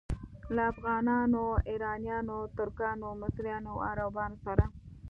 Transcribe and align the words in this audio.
له 0.55 0.63
افغانانو، 0.73 1.43
ایرانیانو، 1.69 2.39
ترکانو، 2.57 3.09
مصریانو 3.21 3.69
او 3.73 3.79
عربانو 3.89 4.37
سره. 4.45 4.65